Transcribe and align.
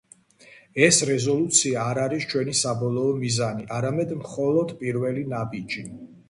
ეს 0.85 0.95
რეზოლუცია 1.09 1.83
არ 1.89 1.99
არის 2.03 2.25
ჩვენი 2.31 2.55
საბოლოო 2.61 3.11
მიზანი, 3.19 3.67
არამედ 3.77 4.15
მხოლოდ 4.23 4.75
პირველი 4.81 5.29
ნაბიჯი. 5.37 5.87